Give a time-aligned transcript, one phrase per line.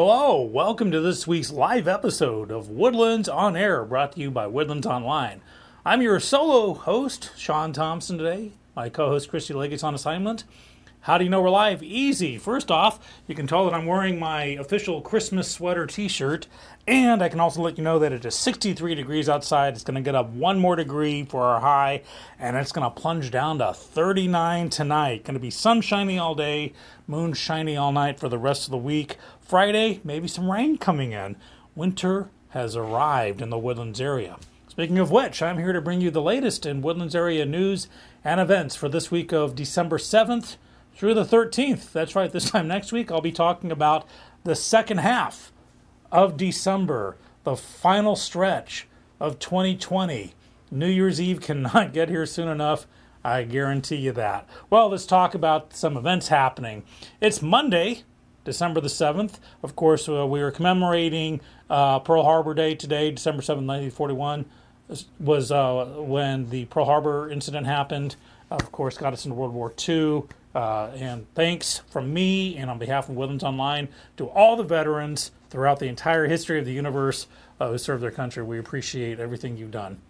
[0.00, 4.46] Hello, welcome to this week's live episode of Woodlands on Air, brought to you by
[4.46, 5.40] Woodlands Online.
[5.84, 8.52] I'm your solo host, Sean Thompson, today.
[8.76, 10.44] My co host, Christy Leggett's on assignment.
[11.08, 11.82] How do you know we're live?
[11.82, 12.36] Easy.
[12.36, 16.46] First off, you can tell that I'm wearing my official Christmas sweater t shirt,
[16.86, 19.72] and I can also let you know that it is 63 degrees outside.
[19.72, 22.02] It's going to get up one more degree for our high,
[22.38, 25.24] and it's going to plunge down to 39 tonight.
[25.24, 26.74] Going to be sunshiny all day,
[27.06, 29.16] moon shiny all night for the rest of the week.
[29.40, 31.36] Friday, maybe some rain coming in.
[31.74, 34.36] Winter has arrived in the Woodlands area.
[34.68, 37.88] Speaking of which, I'm here to bring you the latest in Woodlands area news
[38.22, 40.56] and events for this week of December 7th
[40.98, 41.92] through the 13th.
[41.92, 44.04] That's right, this time next week, I'll be talking about
[44.42, 45.52] the second half
[46.10, 48.88] of December, the final stretch
[49.20, 50.34] of 2020.
[50.72, 52.86] New Year's Eve cannot get here soon enough.
[53.24, 54.48] I guarantee you that.
[54.70, 56.82] Well, let's talk about some events happening.
[57.20, 58.02] It's Monday,
[58.44, 59.38] December the 7th.
[59.62, 64.46] Of course, uh, we are commemorating uh, Pearl Harbor Day today, December 7th, 1941,
[65.20, 68.16] was uh, when the Pearl Harbor incident happened.
[68.50, 70.24] Of course, got us into World War II.
[70.54, 75.30] Uh, and thanks from me and on behalf of Woodlands Online to all the veterans
[75.50, 77.26] throughout the entire history of the universe
[77.60, 78.42] uh, who served their country.
[78.42, 80.00] We appreciate everything you've done.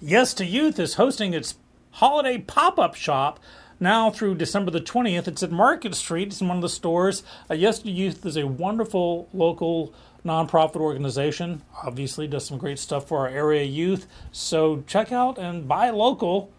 [0.00, 1.54] Yes to Youth is hosting its
[1.92, 3.40] holiday pop up shop
[3.80, 5.28] now through December the 20th.
[5.28, 7.22] It's at Market Street, it's in one of the stores.
[7.50, 11.62] Uh, yes to Youth is a wonderful local nonprofit organization.
[11.82, 14.06] Obviously, does some great stuff for our area youth.
[14.32, 16.50] So check out and buy local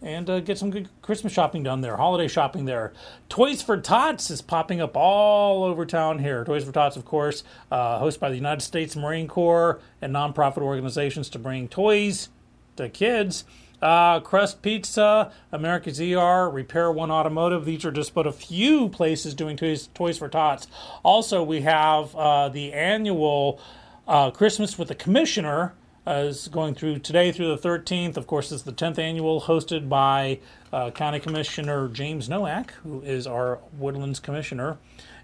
[0.00, 2.92] and uh, get some good Christmas shopping done there, holiday shopping there.
[3.28, 6.44] Toys for Tots is popping up all over town here.
[6.44, 10.58] Toys for Tots, of course, uh, hosted by the United States Marine Corps and nonprofit
[10.58, 12.28] organizations to bring toys
[12.76, 13.44] to kids.
[13.80, 17.64] Uh, Crust Pizza, America's ER, Repair One Automotive.
[17.64, 20.66] These are just but a few places doing Toys, toys for Tots.
[21.04, 23.60] Also, we have uh, the annual
[24.08, 25.74] uh, Christmas with the Commissioner
[26.08, 28.16] is going through today through the 13th.
[28.16, 30.40] Of course, it's the 10th annual, hosted by
[30.72, 34.78] uh, County Commissioner James Nowak, who is our Woodlands Commissioner.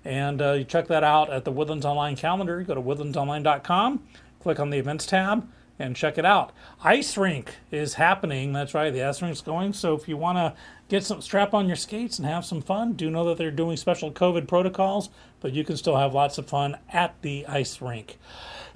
[0.04, 2.60] And uh, you check that out at the Woodlands Online calendar.
[2.60, 4.02] You go to woodlandsonline.com,
[4.40, 6.52] click on the events tab, and check it out.
[6.82, 8.52] Ice rink is happening.
[8.52, 9.72] That's right, the ice rink's going.
[9.72, 10.54] So if you want to
[10.88, 13.76] get some strap on your skates and have some fun, do know that they're doing
[13.76, 15.08] special COVID protocols,
[15.40, 18.18] but you can still have lots of fun at the ice rink.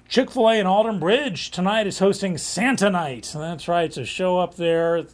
[0.08, 3.34] Chick fil A in Alden Bridge tonight is hosting Santa Night.
[3.34, 5.04] and That's right, a show up there.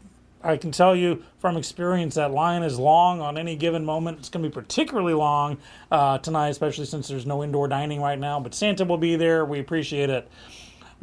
[0.41, 4.21] I can tell you from experience that line is long on any given moment.
[4.21, 5.59] It's going to be particularly long
[5.91, 8.39] uh, tonight, especially since there's no indoor dining right now.
[8.39, 9.45] But Santa will be there.
[9.45, 10.29] We appreciate it.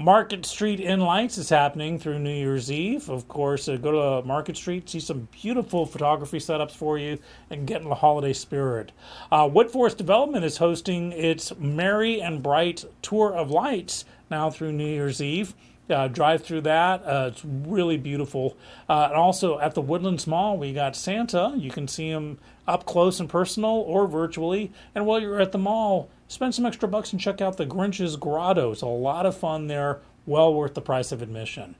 [0.01, 3.07] Market Street in Lights is happening through New Year's Eve.
[3.07, 3.91] Of course, uh, go
[4.21, 7.19] to Market Street, see some beautiful photography setups for you,
[7.51, 8.91] and get in the holiday spirit.
[9.31, 14.87] Uh, Woodforest Development is hosting its Merry and Bright Tour of Lights now through New
[14.87, 15.53] Year's Eve.
[15.87, 17.03] Uh, drive through that.
[17.05, 18.57] Uh, it's really beautiful.
[18.89, 21.53] Uh, and also at the Woodlands Mall, we got Santa.
[21.55, 24.71] You can see him up close and personal or virtually.
[24.95, 28.15] And while you're at the mall, spend some extra bucks and check out the Grinch's
[28.15, 28.71] Grotto.
[28.71, 31.75] It's a lot of fun there, well worth the price of admission.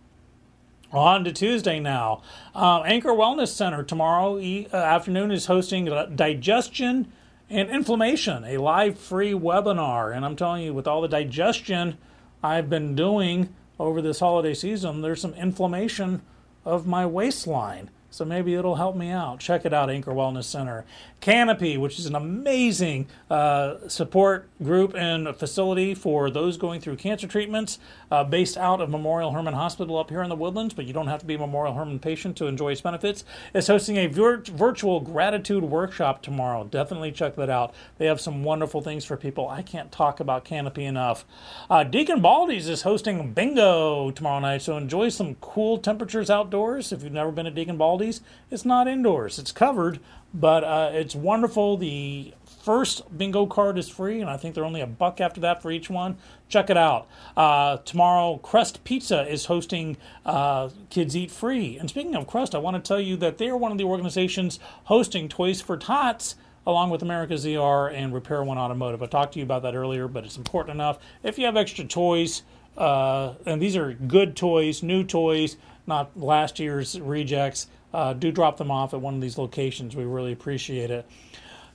[0.92, 2.22] On to Tuesday now.
[2.54, 7.14] Uh, Anchor Wellness Center tomorrow e- uh, afternoon is hosting Digestion
[7.50, 10.14] and Inflammation, a live free webinar.
[10.14, 11.98] And I'm telling you, with all the digestion
[12.44, 16.24] I've been doing over this holiday season, there's some inflammation
[16.66, 17.90] of my waistline.
[18.12, 19.40] So maybe it'll help me out.
[19.40, 20.86] Check it out, Anchor Wellness Center.
[21.22, 27.28] Canopy, which is an amazing uh, support group and facility for those going through cancer
[27.28, 27.80] treatments,
[28.12, 31.08] uh, based out of Memorial Hermann Hospital up here in the Woodlands, but you don't
[31.08, 33.24] have to be a Memorial Hermann patient to enjoy its benefits,
[33.54, 36.66] is hosting a vir- virtual gratitude workshop tomorrow.
[36.66, 37.74] Definitely check that out.
[37.98, 39.48] They have some wonderful things for people.
[39.48, 41.24] I can't talk about Canopy enough.
[41.70, 46.92] Uh, Deacon Baldy's is hosting bingo tomorrow night, so enjoy some cool temperatures outdoors.
[46.92, 50.00] If you've never been to Deacon Baldy's, it's not indoors, it's covered
[50.34, 51.78] but uh, it's wonderful.
[51.78, 55.62] The first bingo card is free, and I think they're only a buck after that
[55.62, 56.18] for each one.
[56.48, 57.08] Check it out.
[57.36, 61.78] Uh, tomorrow, Crust Pizza is hosting uh, Kids Eat Free.
[61.78, 63.84] And speaking of Crust, I want to tell you that they are one of the
[63.84, 69.02] organizations hosting Toys for Tots along with America's ER and Repair One Automotive.
[69.02, 71.00] I talked to you about that earlier, but it's important enough.
[71.24, 72.44] If you have extra toys,
[72.78, 75.58] uh, and these are good toys, new toys,
[75.88, 79.96] not last year's rejects, uh, do drop them off at one of these locations.
[79.96, 81.06] We really appreciate it.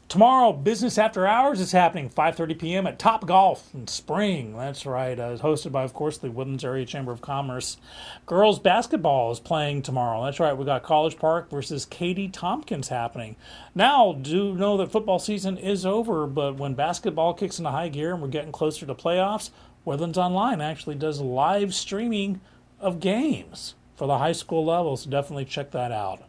[0.08, 2.86] Tomorrow, business after hours is happening 5:30 p.m.
[2.86, 4.56] at Top Golf in Spring.
[4.56, 7.76] That's right, uh, hosted by, of course, the Woodlands Area Chamber of Commerce.
[8.24, 10.24] Girls basketball is playing tomorrow.
[10.24, 13.34] That's right, we got College Park versus Katy Tompkins happening.
[13.74, 18.12] Now, do know that football season is over, but when basketball kicks into high gear
[18.12, 19.50] and we're getting closer to playoffs,
[19.84, 22.40] Woodlands Online actually does live streaming
[22.78, 24.96] of games for the high school level.
[24.96, 26.22] So definitely check that out.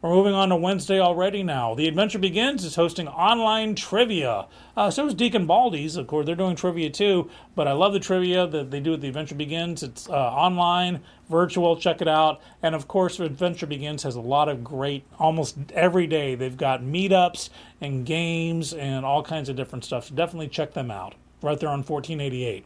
[0.00, 1.74] We're moving on to Wednesday already now.
[1.74, 4.46] The Adventure Begins is hosting online trivia.
[4.76, 5.96] Uh, so is Deacon Baldy's.
[5.96, 9.00] Of course, they're doing trivia too, but I love the trivia that they do at
[9.00, 9.82] The Adventure Begins.
[9.82, 12.40] It's uh, online, virtual, check it out.
[12.62, 16.80] And of course, Adventure Begins has a lot of great, almost every day, they've got
[16.80, 17.50] meetups
[17.80, 20.06] and games and all kinds of different stuff.
[20.06, 22.64] So definitely check them out right there on 1488.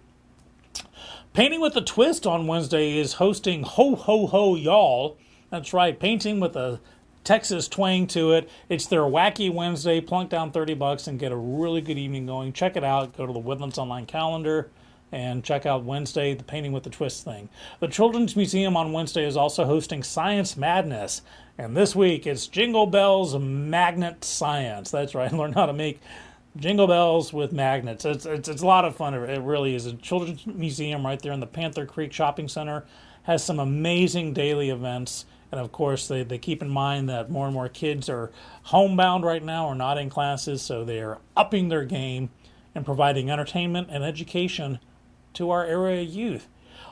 [1.34, 5.16] Painting with a Twist on Wednesday is hosting Ho Ho Ho Y'all.
[5.48, 6.78] That's right, painting with a
[7.24, 8.50] Texas twang to it.
[8.68, 10.02] It's their wacky Wednesday.
[10.02, 12.52] Plunk down 30 bucks and get a really good evening going.
[12.52, 13.16] Check it out.
[13.16, 14.68] Go to the Woodlands Online calendar
[15.10, 17.48] and check out Wednesday, the Painting with the Twist thing.
[17.80, 21.22] The Children's Museum on Wednesday is also hosting Science Madness.
[21.56, 24.90] And this week it's Jingle Bells Magnet Science.
[24.90, 25.32] That's right.
[25.32, 25.98] Learn how to make
[26.56, 28.04] jingle bells with magnets.
[28.04, 29.14] It's, it's, it's a lot of fun.
[29.14, 29.86] It really is.
[29.86, 32.84] A children's museum right there in the Panther Creek Shopping Center
[33.24, 35.24] has some amazing daily events.
[35.50, 38.30] And of course, they, they keep in mind that more and more kids are
[38.64, 42.30] homebound right now or not in classes, so they are upping their game
[42.74, 44.78] and providing entertainment and education
[45.34, 46.48] to our area youth.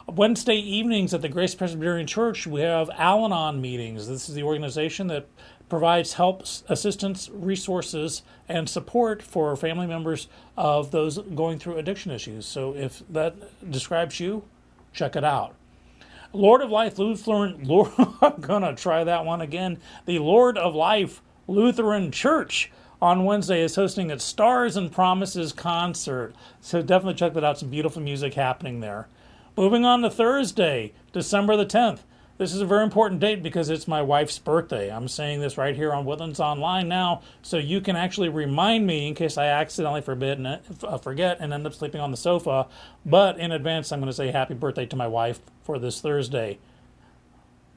[0.06, 4.08] Wednesday evenings at the Grace Presbyterian Church, we have Al Anon meetings.
[4.08, 5.26] This is the organization that
[5.70, 12.44] provides help, assistance, resources, and support for family members of those going through addiction issues.
[12.44, 14.42] So if that describes you,
[14.92, 15.54] check it out.
[16.32, 19.78] Lord of Life Lutheran, Lord, I'm going to try that one again.
[20.04, 22.70] The Lord of Life Lutheran Church
[23.00, 26.34] on Wednesday is hosting its Stars and Promises concert.
[26.60, 27.58] So definitely check that out.
[27.58, 29.08] Some beautiful music happening there.
[29.56, 32.00] Moving on to Thursday, December the 10th.
[32.40, 34.90] This is a very important date because it's my wife's birthday.
[34.90, 39.06] I'm saying this right here on Woodlands Online now, so you can actually remind me
[39.06, 42.66] in case I accidentally forbid and, uh, forget and end up sleeping on the sofa.
[43.04, 46.58] But in advance, I'm going to say happy birthday to my wife for this Thursday.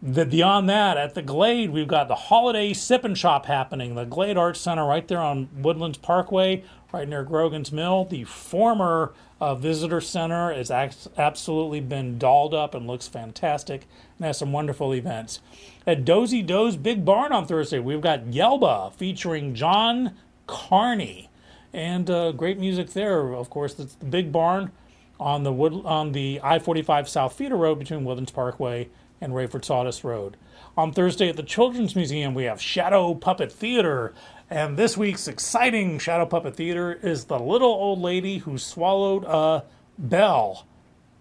[0.01, 3.95] The, beyond that, at the Glade, we've got the Holiday Sip and Shop happening.
[3.95, 6.63] The Glade Arts Center right there on Woodlands Parkway,
[6.94, 8.06] right near Grogan's Mill.
[8.06, 9.12] The former
[9.44, 13.86] uh, visitor center has absolutely been dolled up and looks fantastic
[14.18, 15.42] and has some wonderful events.
[15.86, 20.16] At Dosey Doe's Big Barn on Thursday, we've got Yelba featuring John
[20.48, 21.30] Carney,
[21.74, 23.34] and uh, great music there.
[23.34, 24.72] Of course, it's the Big Barn
[25.19, 28.88] on the Wood on the I-45 South Feeder Road between Woodlands Parkway
[29.24, 30.36] and Rayford Sawdust Road.
[30.75, 34.14] On Thursday at the Children's Museum, we have Shadow Puppet Theater
[34.50, 39.64] and this week's exciting Shadow Puppet Theater is The Little Old Lady Who Swallowed a
[39.98, 40.68] Bell.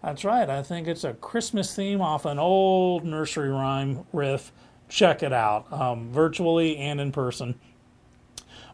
[0.02, 4.52] That's right, I think it's a Christmas theme off an old nursery rhyme riff.
[4.88, 7.58] Check it out, um, virtually and in person.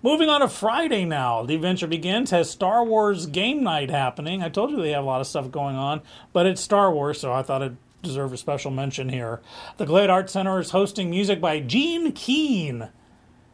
[0.03, 2.31] Moving on to Friday now, the adventure begins.
[2.31, 4.43] Has Star Wars game night happening?
[4.43, 6.01] I told you they have a lot of stuff going on,
[6.33, 7.73] but it's Star Wars, so I thought it
[8.03, 9.41] deserved a special mention here.
[9.77, 12.89] The Glade Art Center is hosting music by Gene Keen.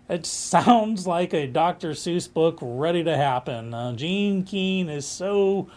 [0.08, 1.90] It sounds like a Dr.
[1.90, 3.72] Seuss book ready to happen.
[3.72, 5.70] Uh, Gene Keen is so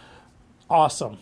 [0.69, 1.17] awesome.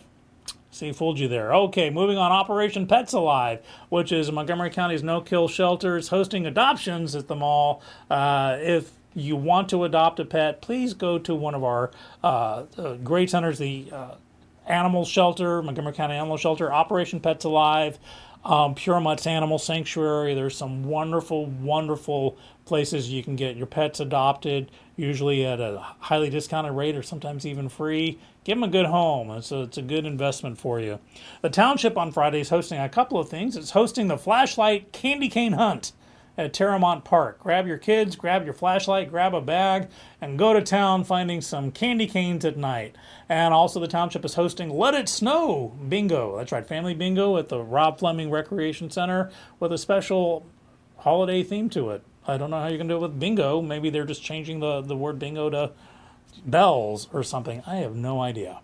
[0.72, 1.54] See, fooled you there.
[1.54, 2.32] Okay, moving on.
[2.32, 7.80] Operation Pets Alive, which is Montgomery County's no-kill shelter, is hosting adoptions at the mall.
[8.10, 11.90] Uh, if you want to adopt a pet, please go to one of our
[12.22, 14.16] uh, uh, great centers, the uh,
[14.66, 17.98] Animal Shelter, Montgomery County Animal Shelter, Operation Pets Alive
[18.46, 20.34] um, Pure Mutts Animal Sanctuary.
[20.34, 26.30] There's some wonderful, wonderful places you can get your pets adopted, usually at a highly
[26.30, 28.18] discounted rate or sometimes even free.
[28.44, 29.30] Give them a good home.
[29.32, 31.00] It's a, it's a good investment for you.
[31.42, 33.56] The township on Friday is hosting a couple of things.
[33.56, 35.92] It's hosting the Flashlight Candy Cane Hunt
[36.38, 37.40] at Terramont Park.
[37.40, 39.88] Grab your kids, grab your flashlight, grab a bag,
[40.20, 42.96] and go to town finding some candy canes at night.
[43.28, 46.36] And also, the township is hosting Let It Snow Bingo.
[46.36, 50.46] That's right, Family Bingo at the Rob Fleming Recreation Center with a special
[50.98, 52.02] holiday theme to it.
[52.26, 53.62] I don't know how you can do it with bingo.
[53.62, 55.70] Maybe they're just changing the, the word bingo to
[56.44, 57.62] bells or something.
[57.66, 58.60] I have no idea.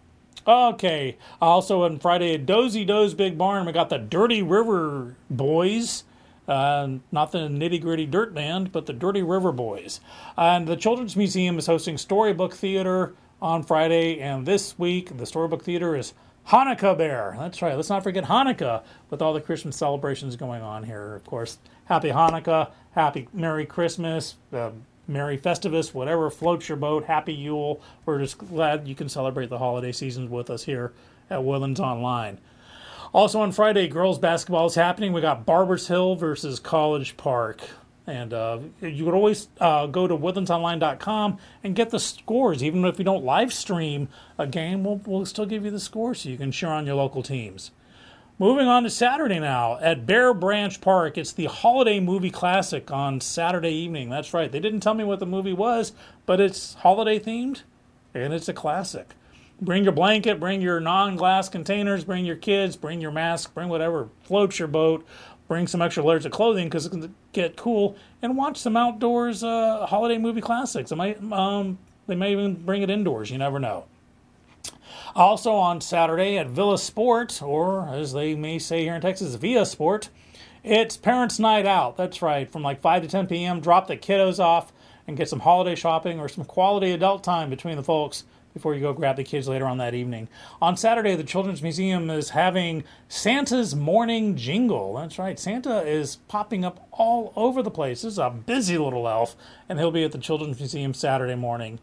[0.46, 1.16] Okay.
[1.40, 6.04] Also on Friday at Dosey Doe's Big Barn, we got the Dirty River Boys
[6.48, 10.00] uh, not the nitty gritty dirt band, but the Dirty River Boys.
[10.36, 15.62] And the Children's Museum is hosting Storybook Theater on Friday, and this week the Storybook
[15.62, 16.14] Theater is
[16.48, 17.36] Hanukkah Bear.
[17.38, 21.14] That's right, let's not forget Hanukkah with all the Christmas celebrations going on here.
[21.14, 24.70] Of course, Happy Hanukkah, Happy Merry Christmas, uh,
[25.08, 27.04] Merry Festivus, whatever floats your boat.
[27.04, 27.80] Happy Yule.
[28.06, 30.92] We're just glad you can celebrate the holiday season with us here
[31.28, 32.38] at Woodlands Online.
[33.12, 35.12] Also on Friday, girls basketball is happening.
[35.12, 37.62] We got Barbers Hill versus College Park.
[38.06, 42.64] And uh, you could always uh, go to woodlandsonline.com and get the scores.
[42.64, 46.14] Even if you don't live stream a game, we'll, we'll still give you the score
[46.14, 47.70] so you can cheer on your local teams.
[48.38, 51.16] Moving on to Saturday now at Bear Branch Park.
[51.16, 54.08] It's the Holiday Movie Classic on Saturday evening.
[54.08, 54.50] That's right.
[54.50, 55.92] They didn't tell me what the movie was,
[56.24, 57.62] but it's holiday themed
[58.14, 59.10] and it's a classic.
[59.62, 63.68] Bring your blanket, bring your non glass containers, bring your kids, bring your mask, bring
[63.68, 65.06] whatever floats your boat
[65.52, 69.44] bring some extra layers of clothing because going to get cool, and watch some outdoors
[69.44, 70.88] uh, holiday movie classics.
[70.88, 73.30] They might, um, they may even bring it indoors.
[73.30, 73.84] You never know.
[75.14, 79.66] Also on Saturday at Villa Sport, or as they may say here in Texas, Via
[79.66, 80.08] Sport,
[80.64, 81.98] it's Parents' Night Out.
[81.98, 83.60] That's right, from like 5 to 10 p.m.
[83.60, 84.72] Drop the kiddos off
[85.06, 88.80] and get some holiday shopping or some quality adult time between the folks before you
[88.80, 90.28] go grab the kids later on that evening.
[90.60, 94.94] On Saturday, the Children's Museum is having Santa's Morning Jingle.
[94.94, 98.02] That's right, Santa is popping up all over the place.
[98.02, 99.36] This is a busy little elf,
[99.68, 101.78] and he'll be at the Children's Museum Saturday morning.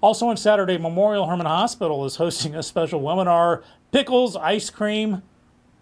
[0.00, 5.22] Also on Saturday, Memorial Hermann Hospital is hosting a special webinar Pickles, Ice Cream,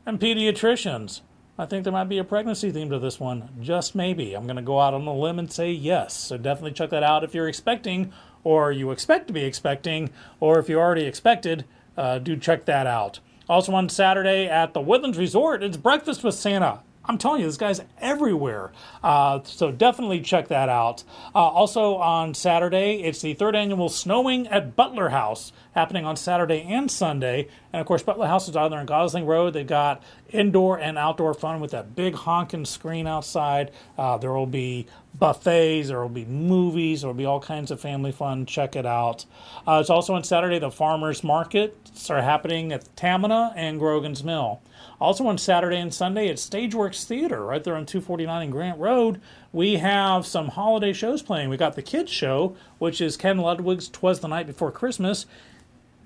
[0.05, 1.23] and Pediatricians.
[1.61, 4.35] I think there might be a pregnancy theme to this one, just maybe.
[4.35, 6.15] I'm going to go out on a limb and say yes.
[6.15, 8.13] So definitely check that out if you're expecting
[8.45, 11.65] or you expect to be expecting, or if you already expected,
[11.97, 13.21] uh, do check that out.
[13.49, 16.81] Also on Saturday at the Woodlands Resort, it's Breakfast with Santa.
[17.05, 18.71] I'm telling you, this guy's everywhere.
[19.03, 21.03] Uh, so definitely check that out.
[21.35, 26.63] Uh, also on Saturday, it's the third annual Snowing at Butler House happening on Saturday
[26.63, 27.49] and Sunday.
[27.73, 29.55] And of course, Butler House is out there on Gosling Road.
[29.55, 33.71] They've got indoor and outdoor fun with that big honking screen outside.
[33.99, 34.87] Uh, there will be
[35.19, 38.47] buffets, there will be movies, there will be all kinds of family fun.
[38.47, 39.27] Check it out.
[39.67, 44.61] Uh, it's also on Saturday, the Farmers Markets are happening at Tamina and Grogan's Mill.
[45.01, 49.21] Also on Saturday and Sunday at Stageworks Theater, right there on 249 and Grant Road,
[49.53, 51.49] we have some holiday shows playing.
[51.49, 55.27] We got the kids show, which is Ken Ludwig's "Twas the Night Before Christmas,"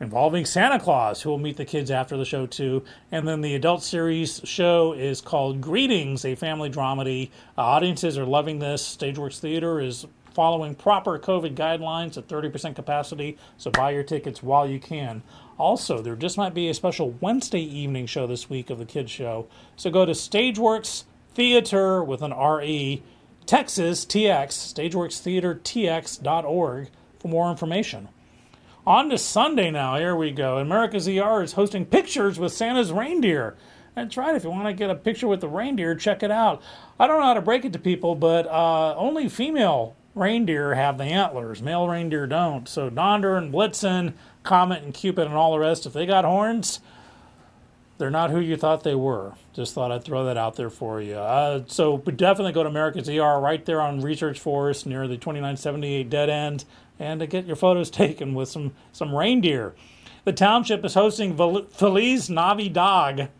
[0.01, 2.85] involving Santa Claus, who will meet the kids after the show too.
[3.13, 7.31] And then the adult series show is called Greetings, a family dramedy.
[7.57, 8.97] Uh, audiences are loving this.
[8.97, 14.69] Stageworks Theater is following proper COVID guidelines at 30% capacity, so buy your tickets while
[14.69, 15.23] you can.
[15.59, 19.13] Also, there just might be a special Wednesday evening show this week of the kids
[19.13, 19.47] show.
[19.77, 23.03] So go to Stageworks Theater with an RE,
[23.47, 26.89] Texas TX, StageworksTheatreTX.org
[27.21, 28.09] for more information.
[28.87, 29.97] On to Sunday now.
[29.97, 30.59] Here we go.
[30.59, 33.57] America's ER is hosting pictures with Santa's reindeer.
[33.95, 34.35] That's right.
[34.35, 36.61] If you want to get a picture with the reindeer, check it out.
[37.00, 40.99] I don't know how to break it to people, but uh, only female reindeer have
[40.99, 41.62] the antlers.
[41.62, 42.69] Male reindeer don't.
[42.69, 44.12] So Donder and Blitzen,
[44.43, 46.81] Comet and Cupid and all the rest, if they got horns,
[47.97, 49.33] they're not who you thought they were.
[49.55, 51.14] Just thought I'd throw that out there for you.
[51.14, 56.11] Uh, so definitely go to America's ER right there on Research Forest near the 2978
[56.11, 56.64] dead end
[56.99, 59.75] and to get your photos taken with some, some reindeer.
[60.25, 63.31] The township is hosting Feliz Navidad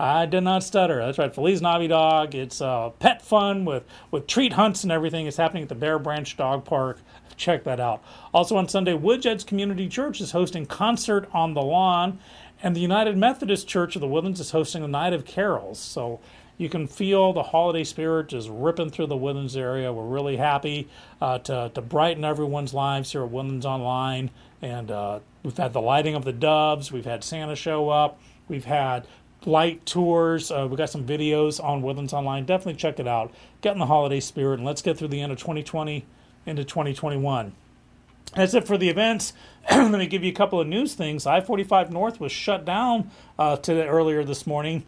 [0.00, 0.96] I did not stutter.
[0.96, 2.34] That's right, Feliz Navidad.
[2.34, 5.26] It's uh, pet fun with, with treat hunts and everything.
[5.26, 7.00] It's happening at the Bear Branch Dog Park.
[7.36, 8.02] Check that out.
[8.32, 12.18] Also on Sunday, Woodeds Community Church is hosting Concert on the Lawn,
[12.62, 15.78] and the United Methodist Church of the Woodlands is hosting the Night of Carols.
[15.78, 16.18] So
[16.60, 19.90] you can feel the holiday spirit just ripping through the Woodlands area.
[19.90, 20.88] We're really happy
[21.18, 24.28] uh, to, to brighten everyone's lives here at Woodlands Online.
[24.60, 28.66] And uh, we've had the lighting of the doves, we've had Santa show up, we've
[28.66, 29.06] had
[29.46, 30.50] light tours.
[30.50, 32.44] Uh, we got some videos on Woodlands Online.
[32.44, 33.32] Definitely check it out.
[33.62, 36.04] Get in the holiday spirit, and let's get through the end of 2020
[36.44, 37.54] into 2021.
[38.34, 39.32] That's it for the events.
[39.70, 41.24] Let me give you a couple of news things.
[41.24, 44.84] I 45 North was shut down uh, today, earlier this morning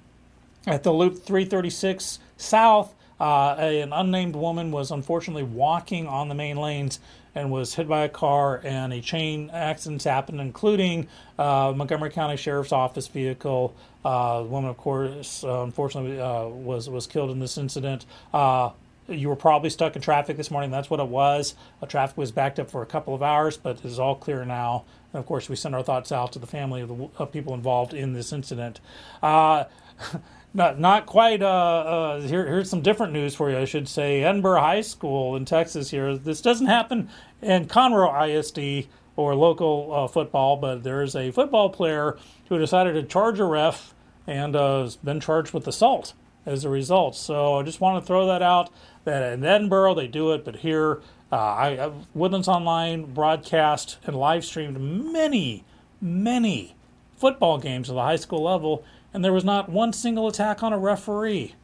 [0.66, 2.94] at the Loop 336 South.
[3.20, 6.98] Uh, an unnamed woman was unfortunately walking on the main lanes
[7.34, 12.36] and was hit by a car, and a chain accidents happened, including uh, Montgomery County
[12.36, 13.74] Sheriff's Office vehicle.
[14.04, 18.04] Uh, the woman, of course, uh, unfortunately, uh, was was killed in this incident.
[18.34, 18.70] Uh,
[19.08, 20.70] you were probably stuck in traffic this morning.
[20.70, 21.54] That's what it was.
[21.80, 24.44] Uh, traffic was backed up for a couple of hours, but it is all clear
[24.44, 24.84] now.
[25.12, 27.54] And of course, we send our thoughts out to the family of the of people
[27.54, 28.80] involved in this incident.
[30.54, 31.42] not not quite.
[31.42, 33.58] Uh, uh, here, here's some different news for you.
[33.58, 35.90] I should say Edinburg High School in Texas.
[35.90, 37.08] Here, this doesn't happen
[37.40, 42.16] in Conroe ISD or local uh, football, but there is a football player
[42.48, 43.94] who decided to charge a ref
[44.26, 46.14] and uh, has been charged with assault
[46.46, 47.14] as a result.
[47.14, 48.70] So I just want to throw that out.
[49.04, 51.00] That in Edinburg they do it, but here
[51.32, 55.64] Uh, I, uh, Woodlands Online broadcast and live streamed many,
[55.98, 56.74] many
[57.16, 60.72] football games at the high school level, and there was not one single attack on
[60.72, 61.56] a referee.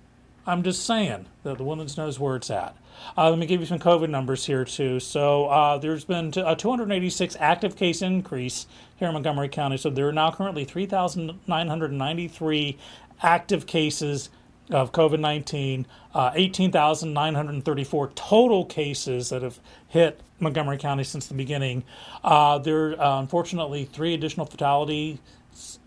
[0.46, 2.74] I'm just saying that the Woodlands knows where it's at.
[3.16, 4.98] Uh, let me give you some COVID numbers here too.
[4.98, 9.76] So uh, there's been a 286 active case increase here in Montgomery County.
[9.76, 12.78] So there are now currently 3,993
[13.22, 14.30] active cases
[14.70, 21.84] of COVID 19, uh, 18,934 total cases that have hit Montgomery County since the beginning.
[22.22, 25.18] Uh, there are uh, unfortunately three additional fatalities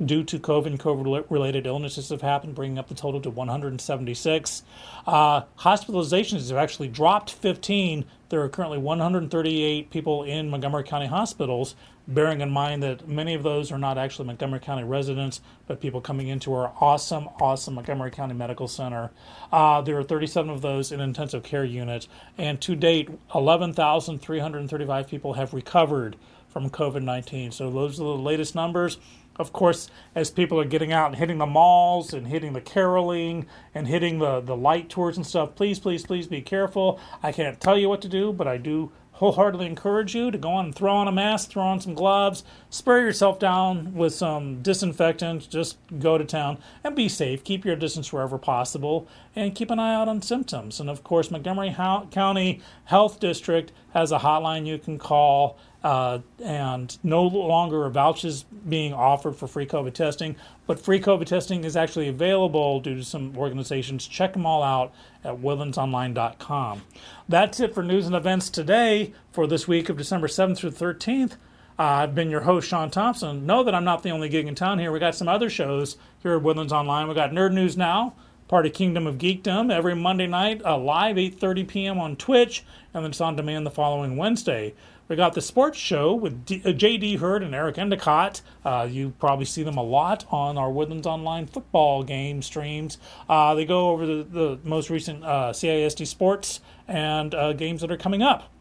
[0.04, 4.63] due to COVID and COVID related illnesses have happened, bringing up the total to 176.
[5.06, 8.06] Uh, hospitalizations have actually dropped 15.
[8.30, 11.75] There are currently 138 people in Montgomery County hospitals,
[12.08, 16.01] bearing in mind that many of those are not actually Montgomery County residents, but people
[16.01, 19.12] coming into our awesome, awesome Montgomery County Medical Center.
[19.51, 25.34] Uh, there are 37 of those in intensive care units, and to date, 11,335 people
[25.34, 26.16] have recovered
[26.51, 27.51] from COVID 19.
[27.51, 28.98] So those are the latest numbers
[29.38, 33.47] of course, as people are getting out and hitting the malls and hitting the caroling
[33.73, 37.00] and hitting the, the light tours and stuff, please, please, please be careful.
[37.23, 40.50] I can't tell you what to do, but I do wholeheartedly encourage you to go
[40.50, 44.62] on and throw on a mask, throw on some gloves, spray yourself down with some
[44.62, 47.44] disinfectant, just go to town and be safe.
[47.44, 50.80] Keep your distance wherever possible and keep an eye out on symptoms.
[50.80, 51.75] And of course, Montgomery
[52.12, 58.44] County Health District has a hotline you can call uh, and no longer are vouchers
[58.70, 60.36] being offered for free COVID testing,
[60.68, 64.08] but free COVID testing is actually available due to some organizations.
[64.08, 66.84] Check them all out at woodlandsonline.com.
[67.28, 71.38] That's it for news and events today for this week of December 7th through 13th.
[71.81, 73.47] Uh, I've been your host, Sean Thompson.
[73.47, 74.91] Know that I'm not the only gig in town here.
[74.91, 77.07] We got some other shows here at Woodlands Online.
[77.07, 78.13] We got Nerd News Now,
[78.47, 81.97] part of Kingdom of Geekdom, every Monday night, uh, live 8:30 p.m.
[81.97, 84.75] on Twitch, and then it's on demand the following Wednesday.
[85.07, 87.15] We got the sports show with D- uh, J.D.
[87.15, 88.41] Hurd and Eric Endicott.
[88.63, 93.00] Uh, you probably see them a lot on our Woodlands Online football game streams.
[93.27, 97.89] Uh, they go over the, the most recent uh, CISD sports and uh, games that
[97.89, 98.51] are coming up.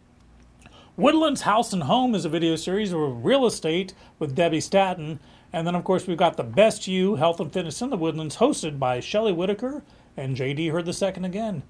[1.00, 5.18] Woodlands House and Home is a video series of real estate with Debbie Staton.
[5.50, 8.36] And then, of course, we've got the Best You Health and Fitness in the Woodlands,
[8.36, 9.82] hosted by Shelley Whitaker
[10.14, 11.62] and JD Heard the Second again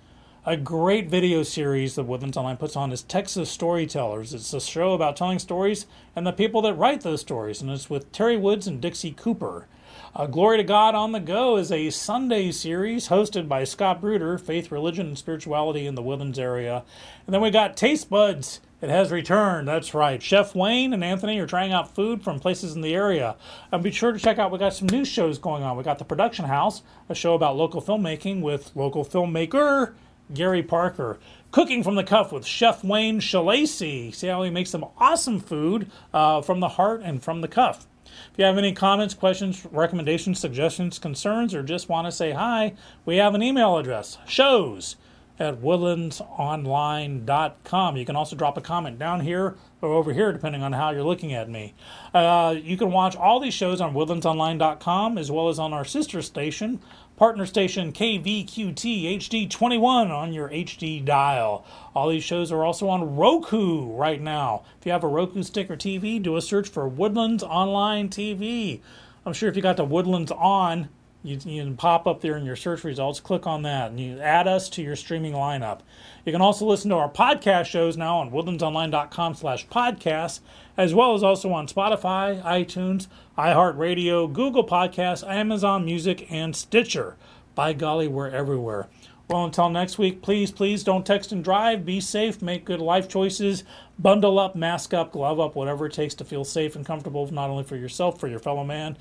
[0.47, 4.33] a great video series that Woodlands Online puts on is Texas Storytellers.
[4.33, 7.91] It's a show about telling stories and the people that write those stories, and it's
[7.91, 9.69] with Terry Woods and Dixie Cooper.
[10.17, 14.39] Uh, Glory to God on the Go is a Sunday series hosted by Scott Bruder,
[14.39, 16.85] Faith, Religion, and Spirituality in the Woodlands area.
[17.27, 18.61] And then we got Taste Buds.
[18.83, 19.69] It has returned.
[19.69, 20.23] That's right.
[20.23, 23.37] Chef Wayne and Anthony are trying out food from places in the area.
[23.71, 25.77] And be sure to check out, we got some new shows going on.
[25.77, 29.93] We got The Production House, a show about local filmmaking with local filmmaker
[30.33, 31.19] Gary Parker.
[31.51, 34.15] Cooking from the Cuff with Chef Wayne Shalacy.
[34.15, 37.87] See how he makes some awesome food uh, from the heart and from the cuff.
[38.33, 42.75] If you have any comments, questions, recommendations, suggestions, concerns, or just want to say hi,
[43.05, 44.97] we have an email address shows
[45.41, 47.97] at woodlandsonline.com.
[47.97, 51.03] You can also drop a comment down here or over here, depending on how you're
[51.03, 51.73] looking at me.
[52.13, 56.21] Uh, you can watch all these shows on woodlandsonline.com as well as on our sister
[56.21, 56.79] station,
[57.17, 61.65] partner station KVQT HD21 on your HD dial.
[61.95, 64.65] All these shows are also on Roku right now.
[64.79, 68.83] If you have a Roku stick or TV, do a search for Woodlands Online TV.
[69.25, 70.89] I'm sure if you got the Woodlands on,
[71.23, 74.21] you, you can pop up there in your search results, click on that, and you
[74.21, 75.81] add us to your streaming lineup.
[76.25, 80.41] You can also listen to our podcast shows now on woodlandsonline.com slash podcasts,
[80.77, 83.07] as well as also on Spotify, iTunes,
[83.37, 87.17] iHeartRadio, Google Podcasts, Amazon Music, and Stitcher.
[87.55, 88.89] By golly, we're everywhere.
[89.29, 91.85] Well, until next week, please, please don't text and drive.
[91.85, 93.63] Be safe, make good life choices,
[93.97, 97.49] bundle up, mask up, glove up, whatever it takes to feel safe and comfortable, not
[97.49, 98.97] only for yourself, for your fellow man.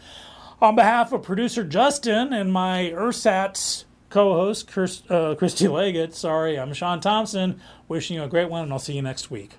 [0.62, 4.70] On behalf of producer Justin and my ersatz co-host
[5.10, 7.62] uh, Christy Leggett, sorry, I'm Sean Thompson.
[7.88, 9.54] Wishing you a great one, and I'll see you next week.